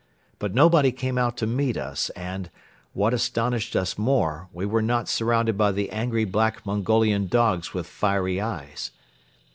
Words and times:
But 0.39 0.55
nobody 0.55 0.91
came 0.91 1.19
out 1.19 1.37
to 1.37 1.45
meet 1.45 1.77
us 1.77 2.09
and, 2.15 2.49
what 2.93 3.13
astonished 3.13 3.75
us 3.75 3.99
more, 3.99 4.49
we 4.51 4.65
were 4.65 4.81
not 4.81 5.07
surrounded 5.07 5.59
by 5.59 5.71
the 5.71 5.91
angry 5.91 6.25
black 6.25 6.65
Mongolian 6.65 7.27
dogs 7.27 7.75
with 7.75 7.85
fiery 7.85 8.41
eyes. 8.41 8.89